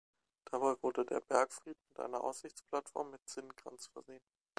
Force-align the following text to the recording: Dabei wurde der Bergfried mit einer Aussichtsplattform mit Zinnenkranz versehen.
Dabei 0.45 0.73
wurde 0.81 1.05
der 1.05 1.19
Bergfried 1.19 1.77
mit 1.89 1.99
einer 1.99 2.23
Aussichtsplattform 2.23 3.11
mit 3.11 3.21
Zinnenkranz 3.29 3.85
versehen. 3.85 4.23